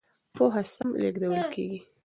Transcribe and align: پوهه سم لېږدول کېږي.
پوهه 0.35 0.61
سم 0.73 0.89
لېږدول 1.01 1.43
کېږي. 1.53 1.79